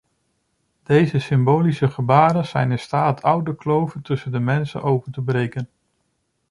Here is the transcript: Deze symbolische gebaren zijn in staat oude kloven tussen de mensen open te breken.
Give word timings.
Deze 0.83 1.19
symbolische 1.19 1.87
gebaren 1.87 2.45
zijn 2.45 2.71
in 2.71 2.79
staat 2.79 3.21
oude 3.21 3.55
kloven 3.55 4.01
tussen 4.01 4.31
de 4.31 4.39
mensen 4.39 4.81
open 4.83 5.11
te 5.11 5.21
breken. 5.21 5.69